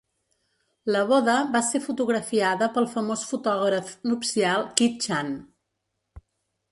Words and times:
La 0.93 1.01
boda 1.09 1.33
va 1.55 1.59
ser 1.67 1.81
fotografiada 1.83 2.69
pel 2.77 2.87
famós 2.95 3.25
fotògraf 3.33 3.91
nupcial 4.13 4.65
Kid 4.81 4.97
Chan. 5.05 5.31